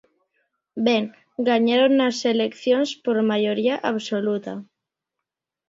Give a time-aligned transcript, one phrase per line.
[0.87, 1.03] Ben,
[1.49, 4.53] gañaron as eleccións por maioría absoluta.